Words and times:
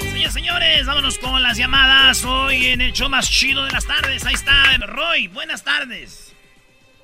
Señores, 0.00 0.32
señores, 0.32 0.86
vámonos 0.86 1.18
con 1.18 1.42
las 1.42 1.58
llamadas 1.58 2.24
hoy 2.24 2.68
en 2.68 2.80
el 2.80 2.92
show 2.92 3.10
más 3.10 3.28
chido 3.28 3.66
de 3.66 3.72
las 3.72 3.86
tardes. 3.86 4.24
Ahí 4.24 4.32
está 4.32 4.54
Roy, 4.86 5.28
buenas 5.28 5.62
tardes. 5.62 6.34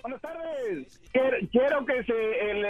Buenas 0.00 0.22
tardes. 0.22 0.98
Quiero, 1.50 1.84
que 1.84 2.02
se, 2.04 2.50
el, 2.50 2.66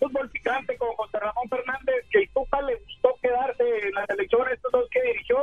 fútbol 0.00 0.28
picante 0.30 0.76
con 0.78 0.88
José 0.96 1.20
Ramón 1.20 1.48
Fernández, 1.48 2.04
que 2.10 2.28
Tuca 2.34 2.60
le 2.62 2.74
gustó 2.74 3.16
quedarse 3.22 3.62
en 3.84 3.94
la 3.94 4.04
selección, 4.06 4.48
estos 4.52 4.72
dos 4.72 4.90
que 4.90 5.00
dirigió, 5.00 5.36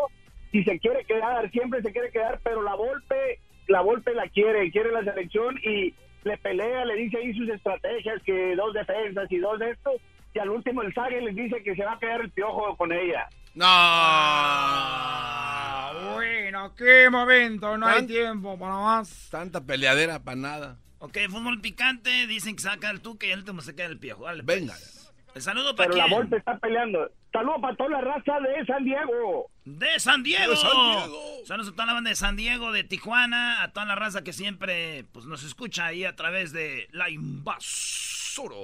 y 0.52 0.66
se 0.66 0.78
quiere 0.80 1.06
quedar, 1.06 1.50
siempre 1.52 1.82
se 1.82 1.94
quiere 1.94 2.12
quedar, 2.12 2.42
pero 2.44 2.62
la 2.62 2.76
Volpe, 2.76 3.40
la 3.68 3.80
Volpe 3.80 4.14
la 4.14 4.28
quiere, 4.28 4.70
quiere 4.70 4.92
la 4.92 5.06
selección 5.06 5.58
y 5.64 5.94
le 6.24 6.38
pelea, 6.38 6.86
le 6.86 6.96
dice 6.96 7.18
ahí 7.18 7.34
sus 7.34 7.50
estrategias, 7.50 8.22
que 8.24 8.56
dos 8.56 8.74
defensas 8.74 9.32
y 9.32 9.38
dos 9.38 9.60
de 9.60 9.72
estos, 9.72 9.94
y 10.34 10.40
al 10.40 10.50
último 10.50 10.82
el 10.82 10.94
Zague 10.94 11.22
les 11.22 11.36
dice 11.36 11.62
que 11.64 11.76
se 11.76 11.84
va 11.84 11.94
a 11.94 12.00
quedar 12.00 12.22
el 12.22 12.30
piojo 12.32 12.76
con 12.78 12.92
ella. 12.92 13.28
No. 13.54 13.66
Bueno, 16.16 16.74
qué 16.76 17.10
momento, 17.10 17.78
no 17.78 17.88
hay 17.88 18.06
tiempo 18.06 18.58
para 18.58 18.76
más. 18.76 19.28
Tanta 19.30 19.62
peleadera 19.62 20.20
para 20.24 20.38
nada. 20.38 20.78
Ok, 21.00 21.18
fútbol 21.30 21.60
picante, 21.62 22.28
dicen 22.28 22.56
que 22.56 22.62
saca 22.62 22.90
el 22.92 23.02
tuque 23.02 23.28
y 23.28 23.32
el 23.32 23.40
último 23.40 23.62
se 23.62 23.76
queda 23.76 23.88
el 23.88 23.98
piojo. 23.98 24.26
Dale, 24.26 24.44
pues. 24.44 24.60
Venga. 24.60 24.76
El 25.34 25.42
saludo 25.42 25.76
para 25.76 25.90
Pero 25.90 26.02
quién? 26.02 26.10
la 26.12 26.16
Volpe 26.18 26.38
está 26.38 26.58
peleando. 26.60 27.10
Saludo 27.32 27.62
para 27.62 27.76
toda 27.78 27.90
la 27.90 28.02
raza 28.02 28.40
de 28.42 28.66
San 28.66 28.84
Diego. 28.84 29.50
De 29.64 30.00
San 30.00 30.22
Diego. 30.22 30.52
De 30.52 30.58
San 30.58 30.72
Diego. 30.72 31.46
Saludos 31.46 31.70
a 31.70 31.72
toda 31.72 31.86
la 31.86 31.94
banda 31.94 32.10
de 32.10 32.16
San 32.18 32.36
Diego, 32.36 32.74
de 32.74 32.84
Tijuana, 32.84 33.64
a 33.64 33.72
toda 33.72 33.86
la 33.86 33.96
raza 33.96 34.24
que 34.24 34.34
siempre 34.34 35.06
pues, 35.14 35.26
nos 35.26 35.44
escucha 35.44 35.86
ahí 35.86 36.04
a 36.04 36.16
través 36.16 36.52
de 36.52 36.90
La 36.92 37.10
Invasora. 37.10 38.56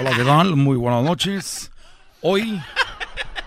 Hola, 0.00 0.10
¿qué 0.14 0.24
tal? 0.24 0.56
Muy 0.56 0.76
buenas 0.76 1.02
noches. 1.02 1.72
Hoy, 2.20 2.60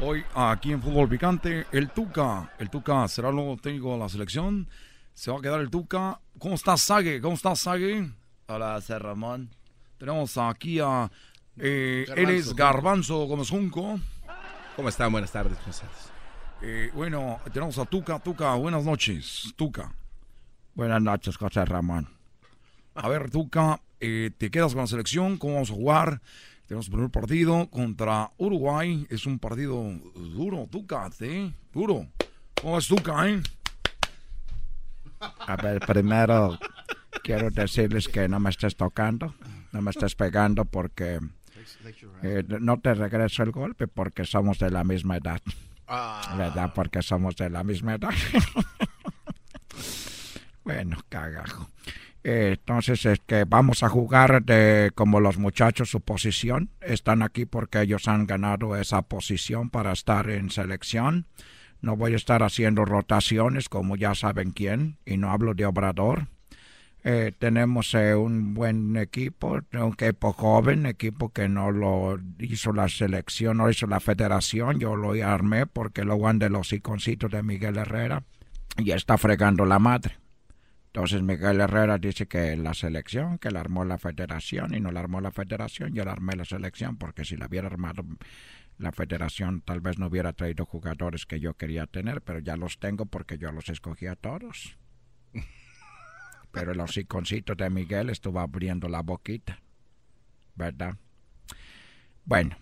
hoy 0.01 0.23
aquí 0.35 0.71
en 0.71 0.81
Fútbol 0.81 1.07
Picante, 1.07 1.65
el 1.71 1.89
Tuca. 1.89 2.51
El 2.57 2.69
Tuca 2.69 3.07
será 3.07 3.29
el 3.29 3.35
nuevo 3.35 3.57
técnico 3.57 3.93
de 3.93 3.99
la 3.99 4.09
selección. 4.09 4.67
Se 5.13 5.31
va 5.31 5.37
a 5.37 5.41
quedar 5.41 5.61
el 5.61 5.69
Tuca. 5.69 6.19
¿Cómo 6.39 6.55
estás, 6.55 6.81
Sague? 6.81 7.21
¿Cómo 7.21 7.35
estás, 7.35 7.59
Sague? 7.59 8.09
Hola, 8.47 8.79
Ser 8.81 9.01
Ramón. 9.01 9.49
Tenemos 9.97 10.37
aquí 10.37 10.79
a... 10.79 11.09
Eh, 11.57 12.05
Garbanzo. 12.07 12.31
él 12.31 12.37
es 12.37 12.55
Garbanzo 12.55 13.25
Gómez 13.25 13.49
Junco. 13.49 13.99
¿Cómo 14.75 14.89
están? 14.89 15.11
Buenas 15.11 15.31
tardes. 15.31 15.57
Eh, 16.61 16.89
bueno, 16.93 17.39
tenemos 17.53 17.77
a 17.77 17.85
Tuca. 17.85 18.19
Tuca, 18.19 18.55
buenas 18.55 18.83
noches. 18.83 19.53
Tuca. 19.55 19.93
Buenas 20.73 21.01
noches, 21.01 21.37
José 21.37 21.65
Ramón. 21.65 22.07
A 22.95 23.07
ver, 23.07 23.29
Tuca, 23.29 23.81
eh, 23.99 24.31
te 24.37 24.49
quedas 24.49 24.73
con 24.73 24.81
la 24.81 24.87
selección. 24.87 25.37
¿Cómo 25.37 25.53
vamos 25.55 25.71
a 25.71 25.73
jugar? 25.73 26.21
Tenemos 26.71 26.85
el 26.85 26.93
primer 26.93 27.11
partido 27.11 27.69
contra 27.69 28.31
Uruguay. 28.37 29.05
Es 29.09 29.25
un 29.25 29.39
partido 29.39 29.83
duro, 30.15 30.69
Tuca, 30.71 31.11
¿sí? 31.11 31.53
Duro. 31.73 32.07
¿Cómo 32.61 32.77
es 32.77 32.87
Tuca, 32.87 33.27
eh? 33.27 33.41
A 35.19 35.57
ver, 35.57 35.81
primero 35.81 36.57
quiero 37.25 37.49
decirles 37.49 38.07
que 38.07 38.29
no 38.29 38.39
me 38.39 38.51
estés 38.51 38.77
tocando, 38.77 39.35
no 39.73 39.81
me 39.81 39.91
estés 39.91 40.15
pegando 40.15 40.63
porque 40.63 41.19
eh, 42.23 42.45
no 42.47 42.79
te 42.79 42.93
regreso 42.93 43.43
el 43.43 43.51
golpe 43.51 43.89
porque 43.89 44.23
somos 44.23 44.57
de 44.57 44.71
la 44.71 44.85
misma 44.85 45.17
edad. 45.17 45.41
¿Verdad? 46.37 46.71
Porque 46.73 47.01
somos 47.01 47.35
de 47.35 47.49
la 47.49 47.65
misma 47.65 47.95
edad. 47.95 48.13
bueno, 50.73 50.97
cagajo. 51.09 51.69
Entonces 52.23 53.05
es 53.05 53.19
que 53.25 53.45
vamos 53.45 53.83
a 53.83 53.89
jugar 53.89 54.43
de 54.43 54.91
como 54.93 55.19
los 55.19 55.37
muchachos 55.37 55.89
su 55.89 56.01
posición. 56.01 56.69
Están 56.81 57.23
aquí 57.23 57.45
porque 57.45 57.81
ellos 57.81 58.07
han 58.07 58.27
ganado 58.27 58.75
esa 58.75 59.01
posición 59.01 59.69
para 59.69 59.91
estar 59.91 60.29
en 60.29 60.49
selección. 60.49 61.25
No 61.81 61.97
voy 61.97 62.13
a 62.13 62.17
estar 62.17 62.43
haciendo 62.43 62.85
rotaciones 62.85 63.69
como 63.69 63.95
ya 63.95 64.13
saben 64.13 64.51
quién 64.51 64.97
y 65.05 65.17
no 65.17 65.31
hablo 65.31 65.55
de 65.55 65.65
Obrador. 65.65 66.27
Eh, 67.03 67.31
tenemos 67.39 67.95
eh, 67.95 68.13
un 68.13 68.53
buen 68.53 68.95
equipo, 68.95 69.59
un 69.73 69.95
equipo 69.97 70.33
joven, 70.33 70.85
equipo 70.85 71.29
que 71.29 71.49
no 71.49 71.71
lo 71.71 72.19
hizo 72.37 72.71
la 72.73 72.87
selección, 72.87 73.57
no 73.57 73.71
hizo 73.71 73.87
la 73.87 73.99
federación, 73.99 74.79
yo 74.79 74.95
lo 74.95 75.13
armé 75.27 75.65
porque 75.65 76.05
lo 76.05 76.19
van 76.19 76.37
de 76.37 76.51
los 76.51 76.71
iconcitos 76.71 77.31
de 77.31 77.41
Miguel 77.41 77.77
Herrera 77.77 78.21
y 78.77 78.91
está 78.91 79.17
fregando 79.17 79.65
la 79.65 79.79
madre. 79.79 80.21
Entonces 80.93 81.21
Miguel 81.21 81.61
Herrera 81.61 81.97
dice 81.97 82.27
que 82.27 82.57
la 82.57 82.73
selección, 82.73 83.37
que 83.37 83.49
la 83.49 83.61
armó 83.61 83.85
la 83.85 83.97
federación 83.97 84.73
y 84.73 84.81
no 84.81 84.91
la 84.91 84.99
armó 84.99 85.21
la 85.21 85.31
federación, 85.31 85.93
yo 85.93 86.03
la 86.03 86.11
armé 86.11 86.35
la 86.35 86.43
selección 86.43 86.97
porque 86.97 87.23
si 87.23 87.37
la 87.37 87.45
hubiera 87.45 87.67
armado 87.67 88.03
la 88.77 88.91
federación 88.91 89.61
tal 89.61 89.79
vez 89.79 89.97
no 89.97 90.07
hubiera 90.07 90.33
traído 90.33 90.65
jugadores 90.65 91.25
que 91.25 91.39
yo 91.39 91.53
quería 91.53 91.85
tener, 91.85 92.21
pero 92.21 92.39
ya 92.39 92.57
los 92.57 92.77
tengo 92.77 93.05
porque 93.05 93.37
yo 93.37 93.53
los 93.53 93.69
escogí 93.69 94.07
a 94.07 94.15
todos. 94.15 94.77
Pero 96.51 96.73
el 96.73 96.81
hociconcito 96.81 97.55
de 97.55 97.69
Miguel 97.69 98.09
estuvo 98.09 98.41
abriendo 98.41 98.89
la 98.89 99.01
boquita, 99.01 99.61
¿verdad? 100.55 100.97
Bueno, 102.25 102.57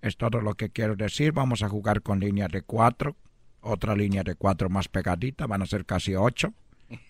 es 0.00 0.16
todo 0.16 0.40
lo 0.40 0.54
que 0.54 0.70
quiero 0.70 0.94
decir. 0.94 1.32
Vamos 1.32 1.64
a 1.64 1.68
jugar 1.68 2.02
con 2.02 2.20
línea 2.20 2.46
de 2.46 2.62
cuatro, 2.62 3.16
otra 3.60 3.96
línea 3.96 4.22
de 4.22 4.36
cuatro 4.36 4.68
más 4.68 4.86
pegadita, 4.86 5.48
van 5.48 5.62
a 5.62 5.66
ser 5.66 5.84
casi 5.84 6.14
ocho, 6.14 6.54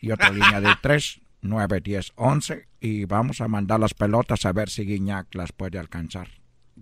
y 0.00 0.10
otra 0.10 0.30
línea 0.30 0.60
de 0.60 0.74
tres, 0.80 1.20
nueve, 1.42 1.80
diez, 1.80 2.12
once, 2.16 2.68
y 2.80 3.04
vamos 3.04 3.40
a 3.40 3.48
mandar 3.48 3.80
las 3.80 3.94
pelotas 3.94 4.46
a 4.46 4.52
ver 4.52 4.68
si 4.70 4.84
Guiñac 4.84 5.34
las 5.34 5.52
puede 5.52 5.78
alcanzar. 5.78 6.28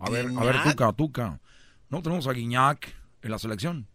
A 0.00 0.10
ver, 0.10 0.26
a 0.36 0.44
ver, 0.44 0.62
Tuca, 0.62 0.92
Tuca. 0.92 1.40
¿No 1.88 2.02
tenemos 2.02 2.26
a 2.26 2.32
Guiñac 2.32 2.92
en 3.22 3.30
la 3.30 3.38
selección? 3.38 3.86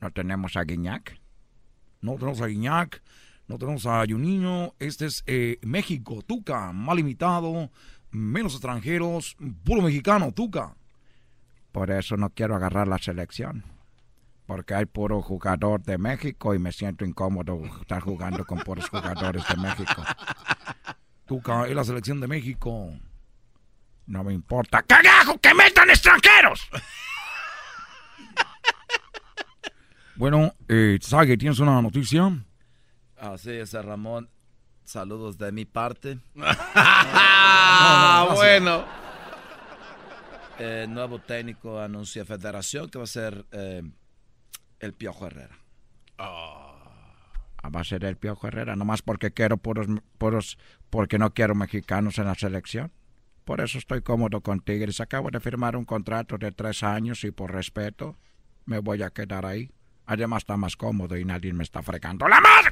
¿No 0.00 0.10
tenemos 0.10 0.56
a 0.56 0.64
Guiñac? 0.64 1.18
No 2.00 2.14
tenemos 2.14 2.40
a 2.40 2.46
Guiñac. 2.46 3.02
No 3.46 3.58
tenemos 3.58 3.86
a 3.86 4.04
Juninho. 4.08 4.74
Este 4.78 5.06
es 5.06 5.22
eh, 5.26 5.58
México, 5.62 6.22
Tuca. 6.22 6.72
Mal 6.72 6.98
imitado. 6.98 7.70
Menos 8.10 8.54
extranjeros. 8.54 9.36
Puro 9.64 9.82
mexicano, 9.82 10.32
Tuca. 10.32 10.74
Por 11.70 11.90
eso 11.90 12.16
no 12.16 12.30
quiero 12.30 12.56
agarrar 12.56 12.88
la 12.88 12.98
selección. 12.98 13.64
Porque 14.46 14.74
hay 14.74 14.86
puro 14.86 15.22
jugador 15.22 15.82
de 15.82 15.98
México 15.98 16.54
y 16.54 16.58
me 16.58 16.72
siento 16.72 17.04
incómodo 17.04 17.60
estar 17.80 18.02
jugando 18.02 18.44
con 18.44 18.58
puros 18.60 18.88
jugadores 18.88 19.46
de 19.48 19.56
México. 19.56 20.02
Tuca, 21.26 21.66
es 21.66 21.74
la 21.74 21.84
selección 21.84 22.20
de 22.20 22.26
México. 22.28 22.90
No 24.06 24.24
me 24.24 24.32
importa. 24.32 24.82
¡Cagajo! 24.82 25.38
¡Que 25.38 25.54
metan 25.54 25.88
extranjeros! 25.90 26.68
Bueno, 30.16 30.54
eh, 30.68 30.98
Sage, 31.00 31.36
¿tienes 31.36 31.58
una 31.58 31.80
noticia? 31.80 32.30
Así 33.16 33.50
es, 33.50 33.72
Ramón. 33.72 34.28
Saludos 34.84 35.38
de 35.38 35.52
mi 35.52 35.64
parte. 35.64 36.18
Ah, 36.74 38.28
bueno. 38.34 38.84
Eh, 40.58 40.86
nuevo 40.88 41.18
técnico 41.18 41.80
anuncia 41.80 42.24
Federación 42.24 42.88
que 42.88 42.98
va 42.98 43.04
a 43.04 43.08
ser 43.08 43.46
eh, 43.50 43.82
el 44.82 44.92
Piojo 44.92 45.26
Herrera. 45.26 45.58
Ah, 46.18 46.68
Va 47.74 47.80
a 47.80 47.84
ser 47.84 48.04
el 48.04 48.16
Piojo 48.16 48.48
Herrera, 48.48 48.76
nomás 48.76 49.02
porque 49.02 49.30
quiero 49.30 49.56
puros, 49.56 49.86
puros, 50.18 50.58
porque 50.90 51.18
no 51.18 51.32
quiero 51.32 51.54
mexicanos 51.54 52.18
en 52.18 52.26
la 52.26 52.34
selección. 52.34 52.92
Por 53.44 53.60
eso 53.60 53.78
estoy 53.78 54.02
cómodo 54.02 54.40
con 54.40 54.60
Tigres. 54.60 55.00
Acabo 55.00 55.30
de 55.30 55.40
firmar 55.40 55.76
un 55.76 55.84
contrato 55.84 56.38
de 56.38 56.52
tres 56.52 56.82
años 56.82 57.24
y 57.24 57.30
por 57.30 57.52
respeto 57.52 58.18
me 58.66 58.80
voy 58.80 59.02
a 59.02 59.10
quedar 59.10 59.46
ahí. 59.46 59.70
Además 60.06 60.42
está 60.42 60.56
más 60.56 60.76
cómodo 60.76 61.16
y 61.16 61.24
nadie 61.24 61.52
me 61.52 61.62
está 61.62 61.82
fregando 61.82 62.26
la 62.28 62.40
madre. 62.40 62.70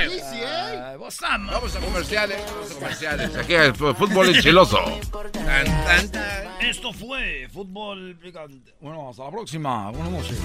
Ay, 0.00 0.96
vos 0.96 1.18
ama. 1.22 1.52
Vamos 1.52 1.76
a 1.76 1.80
comerciales, 1.80 2.38
vamos 2.50 2.70
a 2.70 2.74
comerciales. 2.74 3.36
Aquí 3.36 3.54
fu- 3.76 3.94
fútbol 3.94 4.34
enchiloso. 4.34 4.78
Esto 6.60 6.92
fue 6.92 7.48
Fútbol 7.52 8.16
Picante. 8.20 8.72
Bueno, 8.80 9.10
hasta 9.10 9.24
la 9.24 9.30
próxima. 9.30 9.90
Buenas 9.90 10.10
noches. 10.12 10.38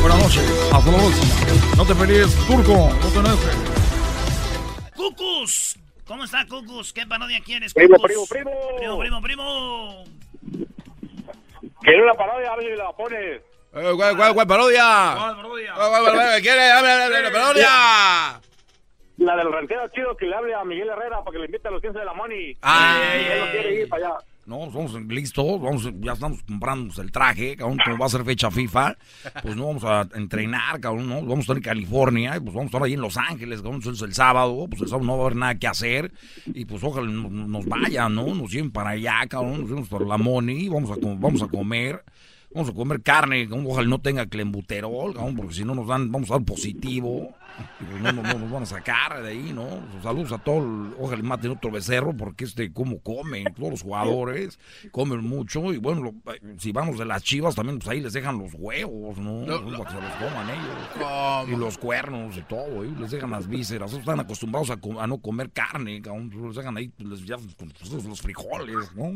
Buenas 0.00 0.18
noches. 0.22 0.44
Hasta 0.72 0.90
la 0.90 0.98
próxima. 0.98 1.76
No 1.76 1.86
te 1.86 1.94
pelees, 1.94 2.34
turco. 2.46 2.90
No 3.00 3.08
te 3.08 3.18
enojes. 3.18 3.56
¡Cucus! 4.94 5.76
¿Cómo 6.06 6.24
está, 6.24 6.44
Cucus? 6.46 6.92
¿Qué 6.92 7.06
parodia 7.06 7.40
quieres, 7.40 7.72
Primo, 7.72 7.96
Cucus? 7.96 8.10
primo, 8.10 8.26
primo. 8.26 8.50
Primo, 8.78 8.98
primo, 8.98 9.22
primo. 9.22 10.04
Quiero 11.82 12.04
una 12.04 12.14
parodia, 12.14 12.52
a 12.52 12.56
ver 12.56 12.66
si 12.66 12.76
la 12.76 12.92
pones. 12.92 13.42
Eh, 13.72 13.92
¿Cuál, 13.96 14.16
cuál, 14.16 14.34
cuál 14.34 14.46
parodia? 14.46 15.14
¿Cuál 15.16 15.36
parodia? 15.36 15.72
¿Cuál, 15.74 15.90
cuál, 15.90 16.04
parodia? 16.04 16.40
¿Quiere? 16.40 16.66
Dame, 16.66 16.88
dame, 16.88 17.10
dame, 17.10 17.22
la 17.22 17.30
parodia. 17.30 18.40
la 19.18 19.36
del 19.36 19.52
ranchero 19.52 19.88
chido 19.88 20.16
que 20.16 20.26
le 20.26 20.34
hable 20.34 20.54
a 20.54 20.64
Miguel 20.64 20.88
Herrera 20.88 21.18
para 21.18 21.32
que 21.32 21.38
le 21.38 21.46
invite 21.46 21.68
a 21.68 21.70
los 21.70 21.80
15 21.80 21.98
de 21.98 22.04
la 22.04 22.14
Money. 22.14 22.56
Ah. 22.62 23.00
él 23.14 23.40
no 23.40 23.50
quiere 23.52 23.74
ir 23.74 23.88
para 23.88 24.06
allá. 24.06 24.18
No, 24.46 24.70
vamos 24.70 24.94
listos, 25.06 25.60
vamos, 25.60 25.88
ya 26.00 26.12
estamos 26.12 26.42
comprando 26.42 27.00
el 27.00 27.12
traje, 27.12 27.56
cabrón, 27.56 27.78
como 27.84 27.98
va 27.98 28.06
a 28.06 28.08
ser 28.08 28.24
fecha 28.24 28.50
FIFA, 28.50 28.96
pues 29.42 29.54
no 29.54 29.66
vamos 29.66 29.84
a 29.84 30.08
entrenar, 30.14 30.80
cabrón, 30.80 31.08
no, 31.08 31.16
vamos 31.16 31.38
a 31.38 31.40
estar 31.40 31.56
en 31.58 31.62
California, 31.62 32.36
y 32.36 32.40
pues 32.40 32.54
vamos 32.54 32.64
a 32.64 32.66
estar 32.66 32.82
ahí 32.82 32.94
en 32.94 33.00
Los 33.00 33.16
Ángeles, 33.16 33.62
cabrón, 33.62 33.82
es 33.84 34.02
el 34.02 34.14
sábado, 34.14 34.66
pues 34.68 34.82
el 34.82 34.88
sábado 34.88 35.06
no 35.06 35.16
va 35.18 35.22
a 35.22 35.26
haber 35.26 35.36
nada 35.36 35.54
que 35.56 35.66
hacer, 35.66 36.12
y 36.46 36.64
pues 36.64 36.82
ojalá 36.82 37.06
nos, 37.06 37.66
vayan, 37.66 38.14
¿no? 38.14 38.34
Nos 38.34 38.50
lleven 38.50 38.70
para 38.70 38.90
allá, 38.90 39.26
cabrón, 39.28 39.60
nos 39.60 39.68
llevamos 39.68 39.88
para 39.88 40.06
la 40.06 40.18
money, 40.18 40.68
vamos 40.68 40.90
a, 40.90 40.94
vamos 41.00 41.42
a 41.42 41.46
comer, 41.46 42.02
vamos 42.52 42.70
a 42.70 42.74
comer 42.74 43.02
carne, 43.02 43.48
ojalá 43.52 43.88
no 43.88 44.00
tenga 44.00 44.26
clembuterol, 44.26 45.14
porque 45.36 45.54
si 45.54 45.64
no 45.64 45.74
nos 45.74 45.86
dan, 45.86 46.10
vamos 46.10 46.30
a 46.30 46.34
dar 46.34 46.44
positivo, 46.44 47.34
y 47.80 47.84
pues 47.84 48.00
no, 48.00 48.12
no, 48.12 48.22
no 48.22 48.38
nos 48.38 48.50
van 48.50 48.62
a 48.62 48.66
sacar 48.66 49.22
de 49.22 49.30
ahí, 49.30 49.52
¿no? 49.52 49.66
Saludos 50.02 50.32
a 50.32 50.38
todos, 50.38 50.92
ojalá 50.98 51.22
maten 51.22 51.50
otro 51.52 51.70
becerro, 51.70 52.16
porque 52.16 52.44
este, 52.44 52.72
cómo 52.72 53.00
comen, 53.00 53.44
todos 53.54 53.70
los 53.70 53.82
jugadores 53.82 54.58
comen 54.90 55.20
mucho, 55.22 55.72
y 55.72 55.76
bueno, 55.78 56.02
lo- 56.02 56.14
si 56.58 56.72
vamos 56.72 56.98
de 56.98 57.04
las 57.04 57.22
chivas, 57.22 57.54
también 57.54 57.78
pues 57.78 57.88
ahí 57.88 58.00
les 58.00 58.12
dejan 58.14 58.38
los 58.38 58.52
huevos, 58.54 59.18
¿no? 59.18 59.40
No, 59.46 59.78
Para 59.78 59.90
que 59.90 59.96
se 59.96 60.02
los 60.02 60.12
coman 60.14 60.50
ellos. 60.50 60.88
¿Cómo? 60.98 61.52
Y 61.52 61.56
los 61.56 61.78
cuernos 61.78 62.36
y 62.36 62.42
todo, 62.42 62.84
¿eh? 62.84 62.90
les 62.98 63.10
dejan 63.10 63.30
las 63.30 63.46
vísceras. 63.46 63.92
Están 63.92 64.20
acostumbrados 64.20 64.70
a, 64.70 65.06
no 65.06 65.18
comer 65.18 65.50
carne, 65.50 66.00
cabrón. 66.02 66.30
Les 66.46 66.56
dejan 66.56 66.76
ahí 66.76 66.90
les, 66.98 67.24
ya, 67.24 67.36
pues, 67.36 68.04
los 68.06 68.20
frijoles, 68.20 68.76
¿no? 68.94 69.12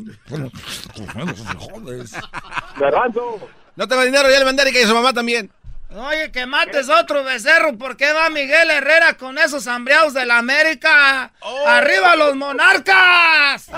Sus 0.94 1.06
frijoles. 1.46 2.14
Garbanzo. 2.76 3.48
No 3.76 3.88
tengo 3.88 4.02
dinero, 4.02 4.30
ya 4.30 4.38
le 4.38 4.44
mandé 4.44 4.68
y 4.68 4.72
que 4.72 4.86
su 4.86 4.94
mamá 4.94 5.12
también. 5.12 5.50
Oye, 5.96 6.32
que 6.32 6.46
mates 6.46 6.88
otro 6.88 7.22
becerro. 7.22 7.76
¿Por 7.76 7.96
qué 7.96 8.12
va 8.12 8.28
Miguel 8.30 8.70
Herrera 8.70 9.14
con 9.14 9.38
esos 9.38 9.66
hambreados 9.68 10.12
de 10.12 10.26
la 10.26 10.38
América? 10.38 11.30
¡Arriba 11.66 12.16
los 12.16 12.34
monarcas! 12.34 13.68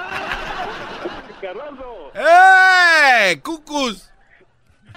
Garbanzo. 1.42 2.12
¡Eh! 2.14 3.38
¡Cucus! 3.42 4.10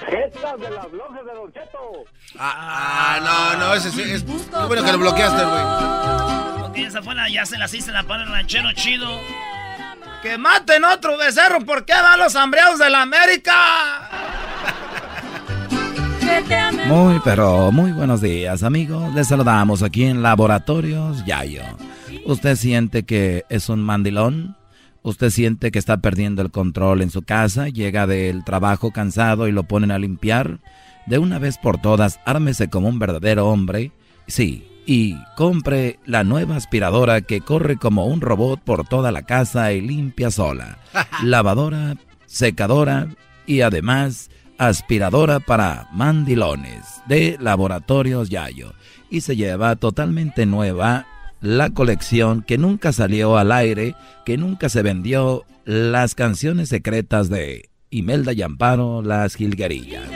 Estas 0.08 0.60
de 0.60 0.70
las 0.70 0.92
lojas 0.92 1.26
de 1.26 1.34
Don 1.34 1.52
Cheto. 1.52 2.06
Ah, 2.38 3.20
ah, 3.20 3.56
no, 3.58 3.68
no, 3.68 3.74
ese 3.76 3.92
sí 3.92 4.02
es. 4.02 4.24
Qué 4.24 4.66
bueno 4.66 4.84
que 4.84 4.92
lo 4.94 4.98
bloqueaste, 4.98 5.44
güey. 5.44 5.64
Ok, 6.70 6.78
esa 6.78 7.02
fue 7.02 7.16
la, 7.16 7.28
ya 7.28 7.46
se 7.46 7.58
las 7.58 7.74
hice 7.74 7.92
la 7.92 8.04
para 8.04 8.24
el 8.24 8.30
ranchero 8.30 8.72
chido. 8.74 9.10
¡Que 10.22 10.38
maten 10.38 10.84
otro 10.84 11.18
becerro! 11.18 11.62
¿Por 11.62 11.86
qué 11.86 11.94
van 11.94 12.20
los 12.20 12.36
hambreados 12.36 12.78
de 12.80 12.90
la 12.90 13.04
América? 13.04 13.54
Muy, 16.88 17.22
pero 17.24 17.72
muy 17.72 17.92
buenos 17.92 18.22
días, 18.22 18.64
amigos. 18.64 19.14
Les 19.14 19.28
saludamos 19.28 19.82
aquí 19.82 20.04
en 20.04 20.22
Laboratorios 20.22 21.24
Yayo. 21.26 21.64
¿Usted 22.26 22.56
siente 22.56 23.04
que 23.04 23.46
es 23.50 23.70
un 23.70 23.82
mandilón? 23.82 24.58
¿Usted 25.04 25.30
siente 25.30 25.72
que 25.72 25.80
está 25.80 25.98
perdiendo 25.98 26.42
el 26.42 26.52
control 26.52 27.02
en 27.02 27.12
su 27.12 27.22
casa? 27.22 27.70
Llega 27.70 28.06
del 28.06 28.44
trabajo 28.44 28.92
cansado 28.92 29.48
y 29.48 29.54
lo 29.54 29.64
ponen 29.64 29.92
a 29.92 30.00
limpiar. 30.00 30.60
De 31.06 31.18
una 31.18 31.40
vez 31.40 31.58
por 31.58 31.82
todas, 31.82 32.20
ármese 32.26 32.70
como 32.70 32.90
un 32.90 33.00
verdadero 33.00 33.48
hombre. 33.48 33.92
Sí, 34.28 34.68
y 34.86 35.16
compre 35.36 36.00
la 36.06 36.24
nueva 36.24 36.56
aspiradora 36.56 37.22
que 37.22 37.42
corre 37.42 37.78
como 37.78 38.06
un 38.06 38.22
robot 38.22 38.60
por 38.62 38.88
toda 38.88 39.12
la 39.12 39.24
casa 39.24 39.72
y 39.74 39.82
limpia 39.82 40.32
sola. 40.32 40.80
Lavadora, 41.24 41.96
secadora 42.26 43.08
y 43.46 43.62
además 43.62 44.30
aspiradora 44.58 45.40
para 45.40 45.88
mandilones 45.92 47.02
de 47.08 47.38
Laboratorios 47.40 48.30
Yayo. 48.30 48.74
Y 49.10 49.22
se 49.22 49.36
lleva 49.36 49.76
totalmente 49.76 50.46
nueva 50.46 51.08
la 51.42 51.70
colección 51.70 52.44
que 52.44 52.58
nunca 52.58 52.92
salió 52.92 53.38
al 53.38 53.52
aire, 53.52 53.96
que 54.26 54.38
nunca 54.38 54.70
se 54.70 54.82
vendió, 54.82 55.46
las 55.66 56.16
canciones 56.16 56.70
secretas 56.70 57.30
de 57.30 57.70
Imelda 57.90 58.34
y 58.34 58.42
Amparo, 58.42 59.02
las 59.02 59.36
jilguerillas. 59.36 60.10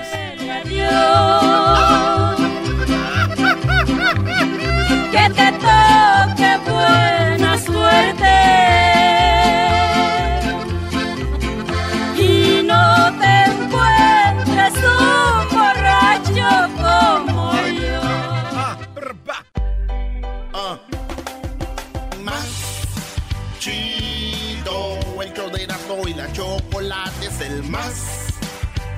Que 5.13 5.29
te 5.29 5.51
toque 5.61 6.51
buena 6.67 7.55
suerte 7.59 8.33
y 12.17 12.63
no 12.63 13.13
te 13.19 13.31
encuentres 13.51 14.73
un 14.83 15.49
borracho 15.55 16.49
como 16.81 17.53
yo. 17.79 18.01
Ah. 20.55 20.79
Más 22.23 22.47
chido, 23.59 24.97
el 25.21 25.31
show 25.33 25.51
de 25.51 25.63
Erasmo 25.65 26.07
y 26.07 26.13
la 26.15 26.31
chocolate 26.33 27.27
es 27.27 27.39
el 27.41 27.61
más 27.69 28.33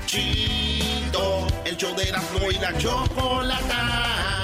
chido, 0.06 1.46
el 1.66 1.76
show 1.76 1.94
de 1.94 2.08
Erasmo 2.08 2.52
y 2.52 2.58
la 2.58 2.78
chocolate. 2.78 4.35